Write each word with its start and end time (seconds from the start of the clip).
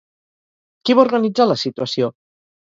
Qui 0.89 0.95
va 0.99 1.03
organitzar 1.09 1.47
la 1.51 1.59
situació? 1.65 2.11